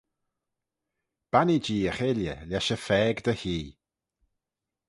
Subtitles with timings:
[1.31, 3.69] Bannee-jee y cheilley lesh y phaag dy hee.